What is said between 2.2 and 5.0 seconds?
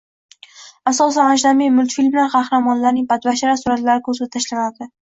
qahramonlarining badbashara suratlari ko‘zga tashlanadi.